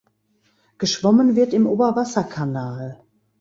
Geschwommen 0.79 1.35
wird 1.35 1.53
im 1.53 1.67
Oberwasserkanal. 1.67 3.03